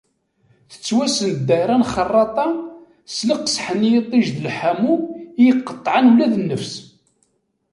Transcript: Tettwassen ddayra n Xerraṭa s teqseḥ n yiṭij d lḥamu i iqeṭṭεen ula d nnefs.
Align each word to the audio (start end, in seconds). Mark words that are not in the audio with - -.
Tettwassen 0.71 1.31
ddayra 1.39 1.75
n 1.77 1.87
Xerraṭa 1.93 2.47
s 3.13 3.15
teqseḥ 3.27 3.65
n 3.79 3.81
yiṭij 3.91 4.25
d 4.35 4.37
lḥamu 4.47 4.95
i 5.03 5.43
iqeṭṭεen 5.51 6.05
ula 6.11 6.27
d 6.33 6.35
nnefs. 6.43 6.73